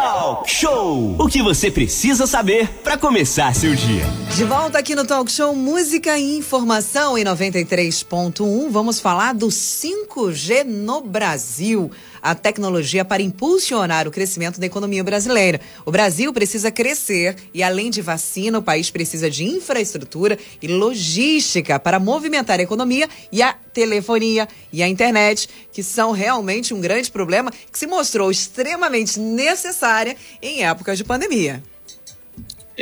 [0.00, 1.16] Talk Show.
[1.18, 4.06] O que você precisa saber para começar seu dia.
[4.34, 8.70] De volta aqui no Talk Show Música e Informação em 93.1.
[8.70, 11.90] Vamos falar do 5G no Brasil
[12.22, 15.60] a tecnologia para impulsionar o crescimento da economia brasileira.
[15.84, 21.78] O Brasil precisa crescer e, além de vacina, o país precisa de infraestrutura e logística
[21.78, 27.10] para movimentar a economia e a telefonia e a internet, que são realmente um grande
[27.10, 31.62] problema que se mostrou extremamente necessária em épocas de pandemia.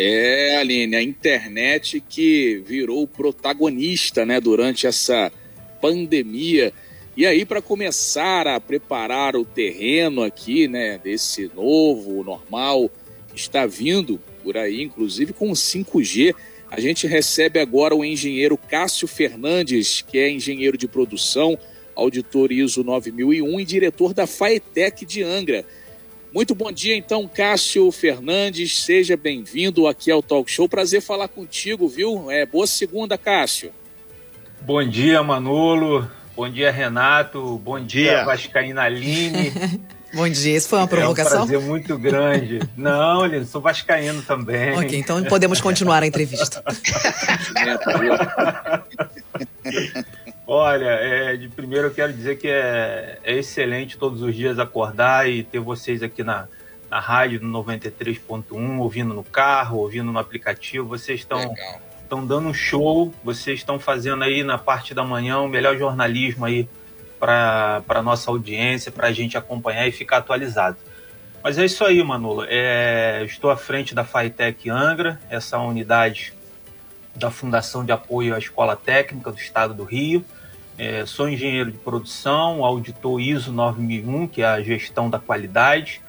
[0.01, 5.33] É, Aline, a internet que virou protagonista, né, durante essa
[5.81, 6.73] pandemia.
[7.19, 12.89] E aí, para começar a preparar o terreno aqui, né, desse novo normal,
[13.35, 16.33] está vindo por aí, inclusive com o 5G,
[16.71, 21.59] a gente recebe agora o engenheiro Cássio Fernandes, que é engenheiro de produção,
[21.93, 25.65] auditor ISO 9001 e diretor da Faetec de Angra.
[26.33, 28.85] Muito bom dia, então, Cássio Fernandes.
[28.85, 30.69] Seja bem-vindo aqui ao Talk Show.
[30.69, 32.31] Prazer falar contigo, viu?
[32.31, 33.73] É, boa segunda, Cássio.
[34.61, 36.09] Bom dia, Manolo.
[36.39, 37.59] Bom dia, Renato.
[37.59, 39.53] Bom dia, Vascaína Aline.
[40.15, 41.41] Bom dia, isso foi uma provocação?
[41.41, 42.61] É um prazer muito grande.
[42.79, 44.79] Não, Aline, sou vascaíno também.
[44.79, 46.63] Ok, então podemos continuar a entrevista.
[50.47, 55.29] Olha, é, de primeiro eu quero dizer que é, é, excelente todos os dias acordar
[55.29, 56.47] e ter vocês aqui na,
[56.89, 60.87] na rádio no 93.1, ouvindo no carro, ouvindo no aplicativo.
[60.87, 65.39] Vocês estão Legal estão dando um show, vocês estão fazendo aí na parte da manhã
[65.41, 66.67] o melhor jornalismo aí
[67.21, 70.79] para a nossa audiência, para a gente acompanhar e ficar atualizado.
[71.45, 72.45] Mas é isso aí, Manolo.
[72.49, 76.33] É, estou à frente da FAITEC Angra, essa unidade
[77.15, 80.25] da Fundação de Apoio à Escola Técnica do Estado do Rio.
[80.79, 86.01] É, sou engenheiro de produção, auditor ISO 9001, que é a gestão da qualidade.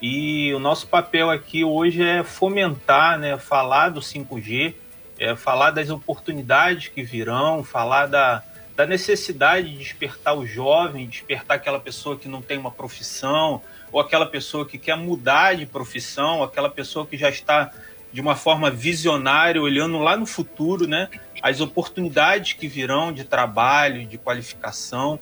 [0.00, 4.74] E o nosso papel aqui hoje é fomentar, né, falar do 5G,
[5.18, 8.42] é, falar das oportunidades que virão, falar da,
[8.76, 13.60] da necessidade de despertar o jovem, despertar aquela pessoa que não tem uma profissão,
[13.90, 17.72] ou aquela pessoa que quer mudar de profissão, aquela pessoa que já está
[18.12, 21.08] de uma forma visionária, olhando lá no futuro, né?
[21.42, 25.18] As oportunidades que virão de trabalho, de qualificação,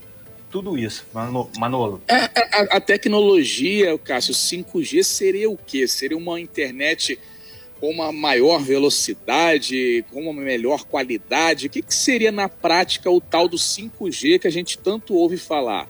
[0.50, 1.04] tudo isso,
[1.58, 2.02] Manolo.
[2.06, 5.88] É, é, a, a tecnologia, Cássio, 5G seria o quê?
[5.88, 7.18] Seria uma internet
[7.80, 11.66] com uma maior velocidade, com uma melhor qualidade?
[11.66, 15.36] O que, que seria na prática o tal do 5G que a gente tanto ouve
[15.36, 15.88] falar?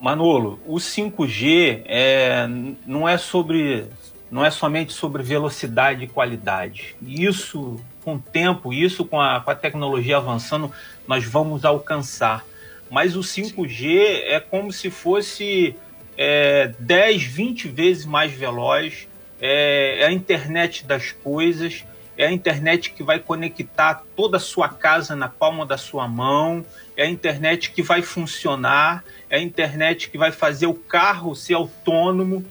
[0.00, 2.48] Manolo, o 5G é,
[2.86, 3.86] não é sobre
[4.30, 6.94] não é somente sobre velocidade e qualidade.
[7.04, 10.70] Isso, com o tempo, isso com a, com a tecnologia avançando,
[11.06, 12.46] nós vamos alcançar.
[12.88, 15.74] Mas o 5G é como se fosse
[16.16, 19.08] é, 10, 20 vezes mais veloz
[19.40, 21.84] é, é a internet das coisas,
[22.16, 26.64] é a internet que vai conectar toda a sua casa na palma da sua mão,
[26.96, 31.54] é a internet que vai funcionar, é a internet que vai fazer o carro ser
[31.54, 32.44] autônomo.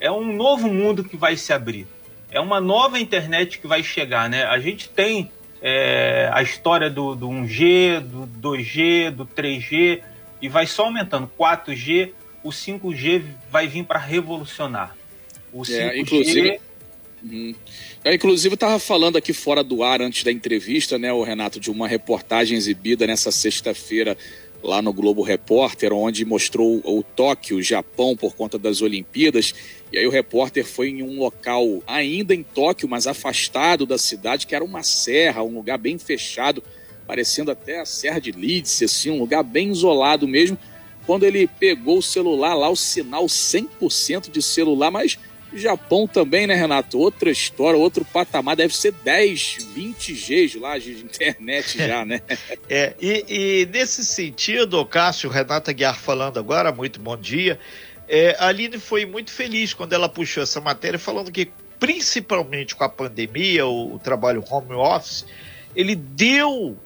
[0.00, 1.86] É um novo mundo que vai se abrir.
[2.30, 4.44] É uma nova internet que vai chegar, né?
[4.44, 5.30] A gente tem
[5.62, 10.02] é, a história do, do 1G, do 2G, do 3G
[10.42, 11.30] e vai só aumentando.
[11.38, 12.10] 4G,
[12.42, 14.94] o 5G vai vir para revolucionar.
[15.54, 15.78] O 5G...
[15.78, 16.60] É, inclusive,
[17.22, 17.54] uhum.
[18.04, 21.60] é, inclusive, eu estava falando aqui fora do ar antes da entrevista, né, o Renato,
[21.60, 24.18] de uma reportagem exibida nessa sexta-feira
[24.64, 29.54] lá no Globo Repórter, onde mostrou o Tóquio, Japão, por conta das Olimpíadas.
[29.92, 34.46] E aí o repórter foi em um local ainda em Tóquio, mas afastado da cidade,
[34.46, 36.62] que era uma serra, um lugar bem fechado,
[37.06, 40.58] parecendo até a Serra de Leeds, assim, um lugar bem isolado mesmo.
[41.06, 45.18] Quando ele pegou o celular lá, o sinal 100% de celular, mas
[45.58, 46.98] Japão também, né, Renato?
[46.98, 52.20] Outra história, outro patamar, deve ser 10, 20 Gs lá de internet já, né?
[52.68, 57.58] é, e, e, nesse sentido, o Cássio, Renata Guiar falando agora, muito bom dia.
[58.08, 62.84] É, a Aline foi muito feliz quando ela puxou essa matéria, falando que, principalmente com
[62.84, 65.24] a pandemia, o, o trabalho home office,
[65.74, 66.76] ele deu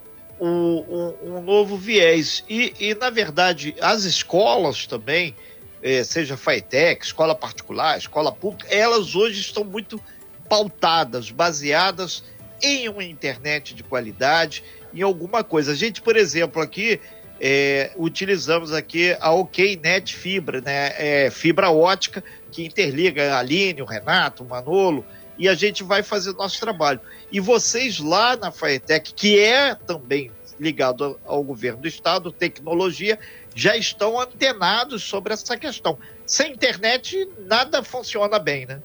[0.41, 2.45] um, um, um novo viés.
[2.49, 5.35] E, e, na verdade, as escolas também
[6.05, 10.01] seja FATEC, escola particular, escola pública, elas hoje estão muito
[10.49, 12.25] pautadas, baseadas
[12.63, 15.73] em uma internet de qualidade, em alguma coisa.
[15.73, 17.01] A gente, por exemplo, aqui
[17.41, 20.93] é, utilizamos aqui a OKNet Fibra, né?
[20.97, 25.05] É, fibra ótica que interliga a Aline, o Renato, o Manolo,
[25.39, 27.01] e a gente vai fazer nosso trabalho.
[27.31, 33.19] E vocês lá na FAETEC, que é também ligado ao governo do estado, tecnologia,
[33.59, 35.99] já estão antenados sobre essa questão.
[36.25, 38.81] Sem internet, nada funciona bem, né?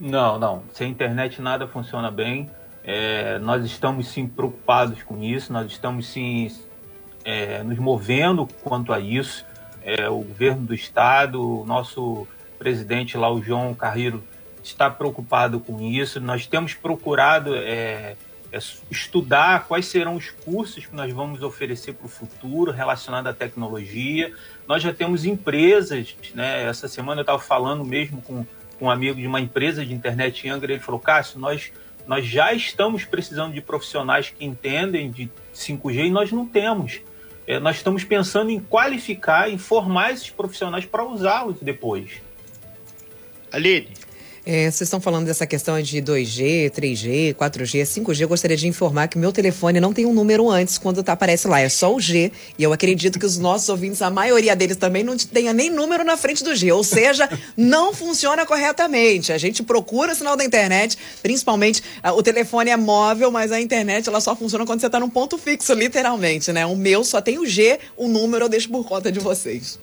[0.00, 0.62] Não, não.
[0.72, 2.50] Sem internet, nada funciona bem.
[2.82, 6.50] É, nós estamos sim preocupados com isso, nós estamos sim
[7.26, 9.44] é, nos movendo quanto a isso.
[9.82, 12.26] É, o governo do estado, o nosso
[12.58, 14.24] presidente lá, o João Carreiro,
[14.64, 16.20] está preocupado com isso.
[16.22, 18.16] Nós temos procurado é,
[18.52, 18.58] é
[18.90, 24.32] estudar quais serão os cursos que nós vamos oferecer para o futuro relacionado à tecnologia.
[24.66, 26.64] Nós já temos empresas, né?
[26.64, 28.46] Essa semana eu estava falando mesmo com,
[28.78, 31.72] com um amigo de uma empresa de internet em Angra, ele falou, Cássio, nós,
[32.06, 37.00] nós já estamos precisando de profissionais que entendem de 5G e nós não temos.
[37.46, 42.20] É, nós estamos pensando em qualificar, em formar esses profissionais para usá-los depois.
[43.52, 44.05] Aline.
[44.48, 48.20] É, vocês estão falando dessa questão de 2G, 3G, 4G, 5G.
[48.20, 51.48] Eu gostaria de informar que meu telefone não tem um número antes quando tá, aparece
[51.48, 51.58] lá.
[51.58, 52.30] É só o G.
[52.56, 56.04] E eu acredito que os nossos ouvintes, a maioria deles também, não tenha nem número
[56.04, 56.70] na frente do G.
[56.70, 59.32] Ou seja, não funciona corretamente.
[59.32, 63.60] A gente procura o sinal da internet, principalmente ah, o telefone é móvel, mas a
[63.60, 66.64] internet ela só funciona quando você está num ponto fixo, literalmente, né?
[66.64, 69.76] O meu só tem o G, o número eu deixo por conta de vocês.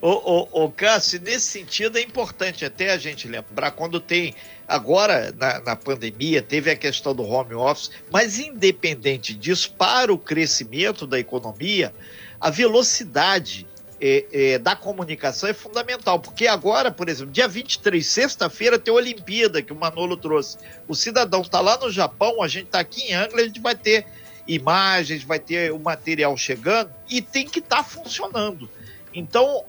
[0.00, 4.34] O, o, o Cássio, nesse sentido é importante até a gente lembrar quando tem
[4.66, 10.18] agora na, na, pandemia teve a questão do home office, mas independente disso, para o
[10.18, 11.92] crescimento da economia,
[12.40, 13.66] a velocidade
[14.00, 18.96] é, é, da comunicação é fundamental, porque agora, por exemplo, dia 23, sexta-feira, tem a
[18.96, 20.58] Olimpíada que o Manolo trouxe.
[20.88, 23.76] O cidadão está lá no Japão, a gente está aqui em Angra, a gente vai
[23.76, 24.04] ter
[24.46, 28.68] imagens, vai ter o material chegando e tem que estar tá funcionando.
[29.14, 29.64] Então,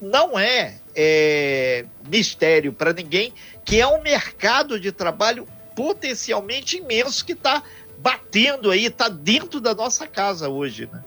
[0.00, 3.32] não é, é mistério para ninguém
[3.64, 7.62] que é um mercado de trabalho potencialmente imenso que está
[7.98, 11.02] batendo aí, está dentro da nossa casa hoje, né?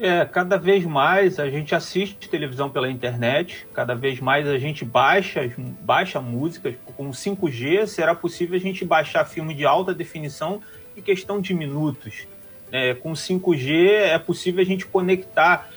[0.00, 4.84] É, cada vez mais a gente assiste televisão pela internet, cada vez mais a gente
[4.84, 5.40] baixa,
[5.80, 6.76] baixa músicas.
[6.96, 10.62] Com 5G será possível a gente baixar filme de alta definição
[10.96, 12.28] em questão de minutos.
[12.70, 15.68] É, com 5G é possível a gente conectar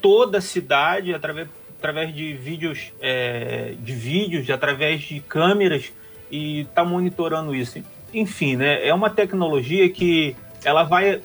[0.00, 1.48] toda a cidade através,
[1.78, 5.92] através de vídeos, é, de vídeos, através de câmeras
[6.30, 7.82] e está monitorando isso.
[8.12, 11.20] Enfim, né, é uma tecnologia que ela vai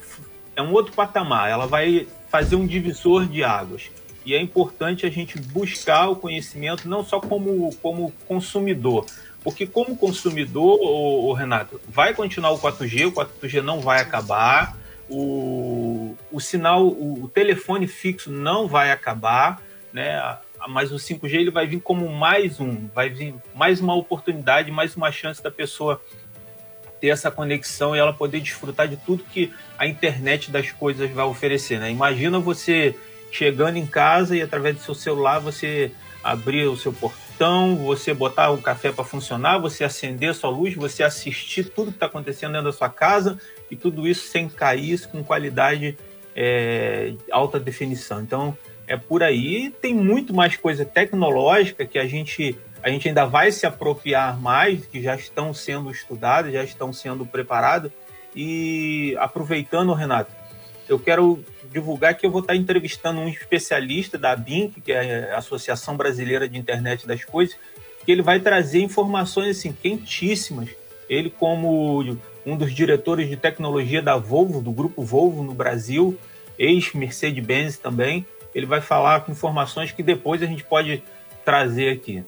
[0.55, 3.89] é um outro patamar, ela vai fazer um divisor de águas.
[4.25, 9.05] E é importante a gente buscar o conhecimento não só como, como consumidor,
[9.43, 14.77] porque como consumidor, o, Renato, vai continuar o 4G, o 4G não vai acabar,
[15.09, 16.02] o,
[16.33, 19.61] o sinal, o, o, telefone fixo não vai acabar,
[19.93, 20.37] né?
[20.67, 24.95] Mas o 5G ele vai vir como mais um, vai vir mais uma oportunidade, mais
[24.95, 26.01] uma chance da pessoa
[26.99, 31.25] ter essa conexão e ela poder desfrutar de tudo que a internet das coisas vai
[31.25, 31.91] oferecer, né?
[31.91, 32.95] Imagina você
[33.31, 35.91] chegando em casa e através do seu celular você
[36.23, 40.73] abrir o seu portão, você botar o café para funcionar, você acender a sua luz,
[40.73, 43.37] você assistir tudo que está acontecendo dentro da sua casa
[43.69, 45.95] e tudo isso sem cair, com qualidade
[46.35, 48.21] é, alta definição.
[48.21, 48.57] Então,
[48.87, 49.73] é por aí.
[49.81, 54.85] Tem muito mais coisa tecnológica que a gente, a gente ainda vai se apropriar mais,
[54.85, 57.91] que já estão sendo estudadas, já estão sendo preparadas.
[58.35, 60.31] E aproveitando, Renato,
[60.87, 65.37] eu quero divulgar que eu vou estar entrevistando um especialista da BINC, que é a
[65.37, 67.55] Associação Brasileira de Internet das Coisas,
[68.05, 70.69] que ele vai trazer informações assim quentíssimas.
[71.09, 76.17] Ele como um dos diretores de tecnologia da Volvo, do grupo Volvo no Brasil,
[76.57, 78.25] ex-Mercedes-Benz também.
[78.53, 81.03] Ele vai falar com informações que depois a gente pode
[81.43, 82.23] trazer aqui.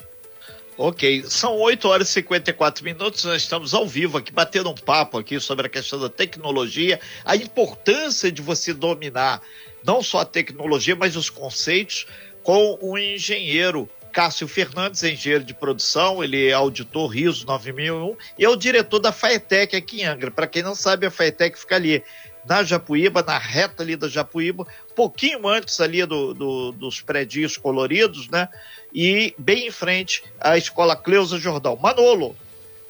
[0.77, 5.17] Ok, são 8 horas e 54 minutos, nós estamos ao vivo aqui, batendo um papo
[5.17, 9.41] aqui sobre a questão da tecnologia, a importância de você dominar
[9.85, 12.07] não só a tecnologia, mas os conceitos,
[12.43, 18.49] com o engenheiro Cássio Fernandes, engenheiro de produção, ele é auditor RISO 9001 e é
[18.49, 20.31] o diretor da Faetec aqui em Angra.
[20.31, 22.03] Para quem não sabe, a Faetec fica ali
[22.47, 28.29] na Japuíba, na reta ali da Japuíba, pouquinho antes ali do, do, dos prédios coloridos,
[28.29, 28.47] né?
[28.93, 31.75] E bem em frente à Escola Cleusa Jordão.
[31.75, 32.35] Manolo.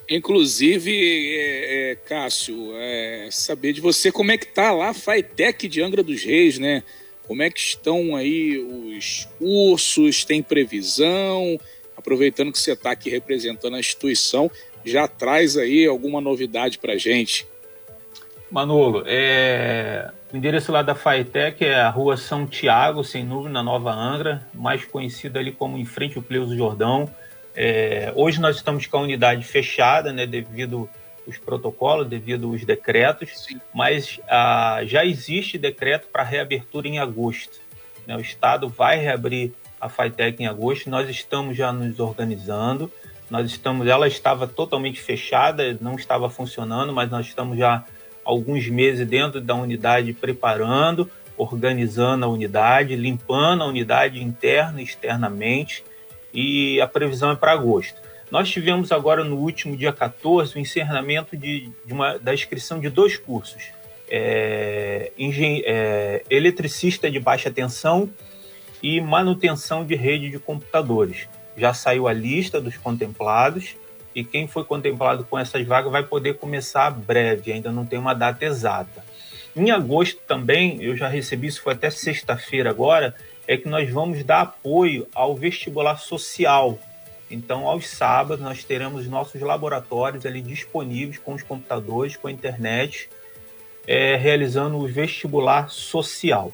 [0.07, 5.67] Inclusive, é, é, Cássio, é, saber de você como é que tá lá a Faetec
[5.67, 6.83] de Angra dos Reis, né?
[7.27, 10.23] Como é que estão aí os cursos?
[10.23, 11.59] Tem previsão?
[11.97, 14.51] Aproveitando que você está aqui representando a instituição,
[14.83, 17.47] já traz aí alguma novidade para gente.
[18.51, 20.11] Manolo, é...
[20.33, 24.45] o endereço lá da FAETEC é a rua São Tiago, sem nuvem, na Nova Angra,
[24.53, 27.09] mais conhecida ali como em frente ao Cleuso Jordão.
[27.55, 28.11] É...
[28.15, 30.89] Hoje nós estamos com a unidade fechada, né, devido
[31.27, 33.59] os protocolos devido aos decretos, Sim.
[33.73, 37.59] mas ah, já existe decreto para reabertura em agosto.
[38.05, 38.15] Né?
[38.15, 42.91] O Estado vai reabrir a FITEC em agosto, nós estamos já nos organizando,
[43.29, 47.83] nós estamos, ela estava totalmente fechada, não estava funcionando, mas nós estamos já
[48.25, 55.83] alguns meses dentro da unidade preparando, organizando a unidade, limpando a unidade interna e externamente,
[56.33, 58.01] e a previsão é para agosto.
[58.31, 62.89] Nós tivemos agora no último dia 14 o encerramento de, de uma, da inscrição de
[62.89, 63.69] dois cursos.
[64.09, 68.09] É, é, eletricista de baixa tensão
[68.81, 71.27] e manutenção de rede de computadores.
[71.55, 73.75] Já saiu a lista dos contemplados
[74.15, 78.13] e quem foi contemplado com essas vagas vai poder começar breve, ainda não tem uma
[78.13, 79.03] data exata.
[79.53, 83.13] Em agosto também, eu já recebi, isso foi até sexta-feira agora,
[83.47, 86.79] é que nós vamos dar apoio ao vestibular social.
[87.29, 93.09] Então, aos sábados, nós teremos nossos laboratórios ali disponíveis com os computadores, com a internet,
[93.87, 96.53] é, realizando o vestibular social.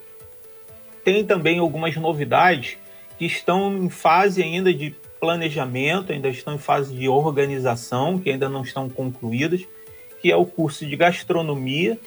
[1.04, 2.78] Tem também algumas novidades
[3.18, 8.50] que estão em fase ainda de planejamento, ainda estão em fase de organização, que ainda
[8.50, 9.62] não estão concluídas,
[10.20, 12.00] que é o curso de gastronomia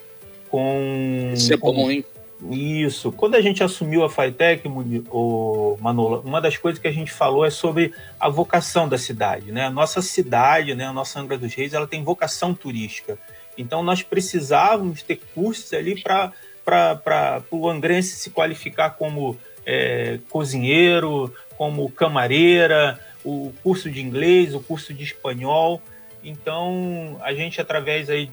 [0.50, 1.30] com.
[1.32, 2.04] Isso é bom, hein?
[2.50, 3.12] Isso.
[3.12, 4.68] Quando a gente assumiu a Fitec,
[5.10, 9.52] o Manolo, uma das coisas que a gente falou é sobre a vocação da cidade,
[9.52, 9.64] né?
[9.64, 13.16] A nossa cidade, né, a nossa Angra dos Reis, ela tem vocação turística.
[13.56, 21.90] Então nós precisávamos ter cursos ali para o angrense se qualificar como é, cozinheiro, como
[21.90, 25.80] camareira, o curso de inglês, o curso de espanhol.
[26.22, 28.30] Então a gente através aí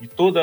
[0.00, 0.40] de todo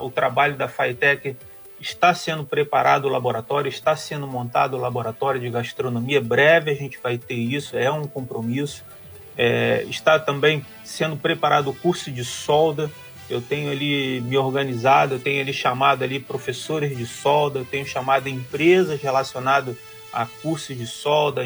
[0.00, 1.36] o trabalho da FAITEC
[1.80, 6.20] está sendo preparado o laboratório, está sendo montado o laboratório de gastronomia.
[6.20, 8.84] Breve a gente vai ter isso, é um compromisso.
[9.36, 12.90] É, está também sendo preparado o curso de solda.
[13.28, 17.84] Eu tenho ali me organizado, eu tenho ali chamado ali professores de solda, eu tenho
[17.84, 19.76] chamado empresas relacionadas
[20.12, 21.42] a cursos de solda,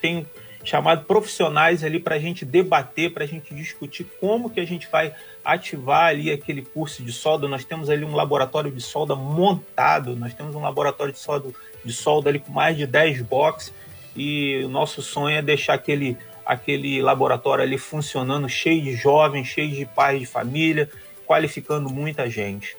[0.00, 0.26] tenho
[0.62, 4.88] chamado profissionais ali para a gente debater, para a gente discutir como que a gente
[4.90, 7.48] vai ativar ali aquele curso de solda.
[7.48, 11.50] Nós temos ali um laboratório de solda montado, nós temos um laboratório de solda,
[11.84, 13.72] de solda ali com mais de 10 boxes
[14.16, 16.16] e o nosso sonho é deixar aquele,
[16.46, 20.88] aquele laboratório ali funcionando, cheio de jovens, cheio de pais de família,
[21.26, 22.76] qualificando muita gente.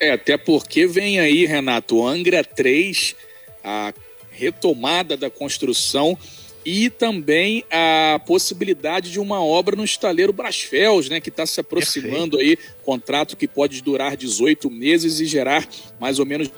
[0.00, 3.14] É, até porque vem aí, Renato, Angra 3,
[3.62, 3.92] a
[4.30, 6.16] retomada da construção
[6.64, 12.38] e também a possibilidade de uma obra no estaleiro Brasfels, né, que está se aproximando
[12.38, 12.62] Perfeito.
[12.62, 15.66] aí, contrato que pode durar 18 meses e gerar
[15.98, 16.50] mais ou menos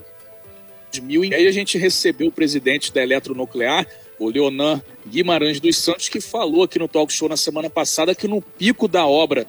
[1.02, 1.25] mil.
[1.25, 3.87] E aí a gente recebeu o presidente da Eletronuclear,
[4.23, 8.29] o Leonan Guimarães dos Santos, que falou aqui no Talk Show na semana passada que
[8.29, 9.47] no pico da obra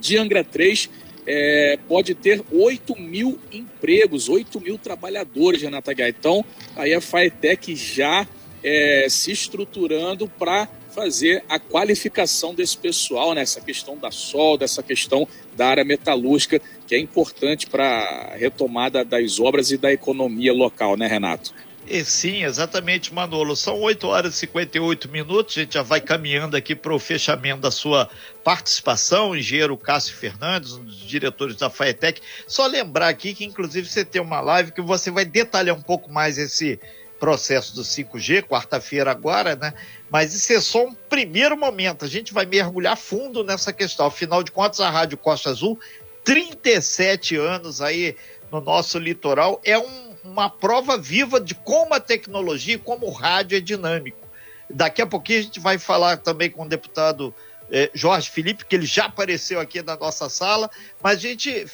[0.00, 0.88] de Angra 3
[1.26, 6.10] é, pode ter 8 mil empregos, 8 mil trabalhadores, Renata Gai.
[6.10, 6.44] Então,
[6.74, 8.26] aí a Faetec já
[8.62, 13.42] é, se estruturando para fazer a qualificação desse pessoal, né?
[13.42, 19.04] essa questão da solda, essa questão da área metalúrgica, que é importante para a retomada
[19.04, 21.52] das obras e da economia local, né, Renato?
[21.88, 23.54] E sim, exatamente, Manolo.
[23.54, 25.56] São 8 horas e 58 minutos.
[25.56, 28.10] A gente já vai caminhando aqui para o fechamento da sua
[28.42, 32.20] participação, engenheiro Cássio Fernandes, um dos diretores da FAETEC.
[32.46, 36.12] Só lembrar aqui que, inclusive, você tem uma live que você vai detalhar um pouco
[36.12, 36.80] mais esse
[37.20, 39.72] processo do 5G, quarta-feira agora, né?
[40.10, 42.04] Mas isso é só um primeiro momento.
[42.04, 44.06] A gente vai mergulhar fundo nessa questão.
[44.06, 45.78] Afinal de contas, a Rádio Costa Azul,
[46.24, 48.16] 37 anos aí
[48.50, 53.56] no nosso litoral, é um, uma prova viva de como a tecnologia, como o rádio
[53.56, 54.26] é dinâmico.
[54.68, 57.34] Daqui a pouquinho a gente vai falar também com o deputado
[57.70, 60.70] eh, Jorge Felipe, que ele já apareceu aqui na nossa sala,
[61.02, 61.66] mas a gente,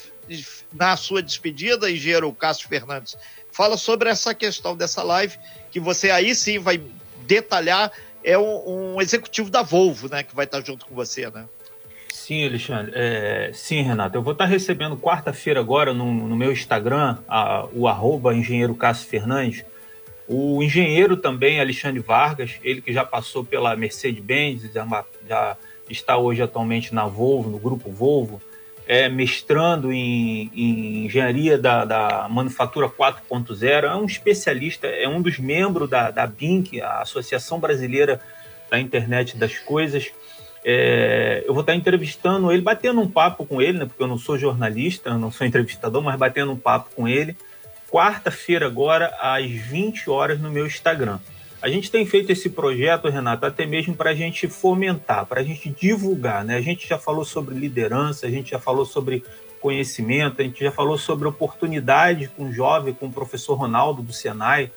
[0.73, 3.17] na sua despedida, engenheiro Cássio Fernandes,
[3.51, 5.39] fala sobre essa questão dessa live,
[5.71, 6.83] que você aí sim vai
[7.27, 7.91] detalhar.
[8.25, 11.47] É um, um executivo da Volvo, né, que vai estar junto com você, né?
[12.23, 12.93] Sim, Alexandre.
[12.95, 14.17] É, sim, Renato.
[14.17, 19.09] Eu vou estar recebendo quarta-feira agora no, no, meu Instagram, a, o arroba engenheiro Cássio
[19.09, 19.65] Fernandes,
[20.29, 25.57] o engenheiro também, Alexandre Vargas, ele que já passou pela Mercedes-Benz, já, já
[25.91, 28.41] está hoje atualmente na Volvo, no grupo Volvo,
[28.87, 35.41] é mestrando em, em engenharia da, da, manufatura 4.0, é um especialista, é um dos
[35.41, 38.21] membros da, da BINC, a Associação Brasileira
[38.71, 40.13] da Internet das Coisas.
[40.65, 44.19] É, eu vou estar entrevistando ele, batendo um papo com ele, né, porque eu não
[44.19, 47.37] sou jornalista, não sou entrevistador, mas batendo um papo com ele.
[47.91, 51.19] Quarta-feira, agora, às 20 horas, no meu Instagram.
[51.61, 55.45] A gente tem feito esse projeto, Renato, até mesmo para a gente fomentar, para a
[55.45, 56.45] gente divulgar.
[56.45, 56.57] Né?
[56.57, 59.23] A gente já falou sobre liderança, a gente já falou sobre
[59.61, 64.13] conhecimento, a gente já falou sobre oportunidade com o jovem, com o professor Ronaldo do
[64.13, 64.73] Senai.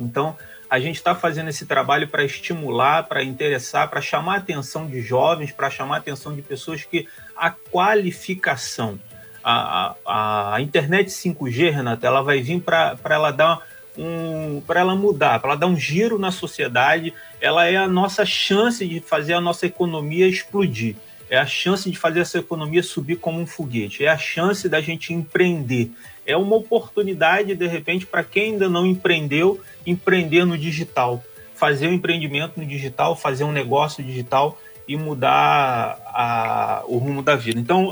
[0.00, 0.34] Então,
[0.70, 5.02] a gente está fazendo esse trabalho para estimular, para interessar, para chamar a atenção de
[5.02, 8.98] jovens, para chamar a atenção de pessoas que a qualificação,
[9.42, 13.60] a, a, a internet 5G, Renata, ela vai vir para ela dar
[13.98, 18.24] um, para ela mudar, para ela dar um giro na sociedade, ela é a nossa
[18.24, 20.94] chance de fazer a nossa economia explodir.
[21.28, 24.04] É a chance de fazer essa economia subir como um foguete.
[24.04, 25.90] É a chance da gente empreender.
[26.30, 31.22] É uma oportunidade, de repente, para quem ainda não empreendeu, empreender no digital.
[31.54, 34.58] Fazer um empreendimento no digital, fazer um negócio digital
[34.88, 37.60] e mudar a, o rumo da vida.
[37.60, 37.90] Então,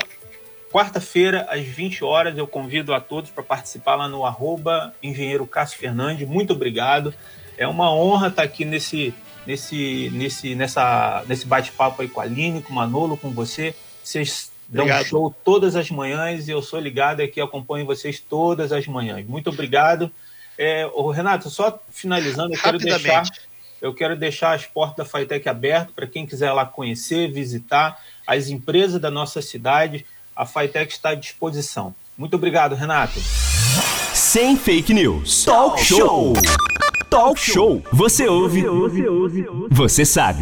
[0.71, 5.79] quarta-feira, às 20 horas, eu convido a todos para participar lá no arroba engenheiro Cássio
[5.79, 6.27] Fernandes.
[6.27, 7.13] Muito obrigado.
[7.57, 9.15] É uma honra estar aqui nesse
[9.49, 13.75] nesse, nesse, nessa, nesse bate-papo aí com a Aline, com o Manolo, com você.
[14.05, 15.05] Vocês dão obrigado.
[15.05, 19.27] um show todas as manhãs e eu sou ligado aqui, acompanho vocês todas as manhãs.
[19.27, 20.11] Muito obrigado.
[20.57, 23.25] É, o Renato, só finalizando, eu quero deixar
[23.81, 27.97] eu quero deixar as portas da Fitec abertas para quem quiser lá conhecer, visitar
[28.27, 30.05] as empresas da nossa cidade.
[30.35, 31.95] A Fitec está à disposição.
[32.17, 33.21] Muito obrigado, Renato.
[34.13, 35.45] Sem fake news.
[35.45, 36.33] Talk show.
[37.09, 37.83] Talk Show.
[37.93, 38.65] Você ouve,
[39.71, 40.41] você sabe.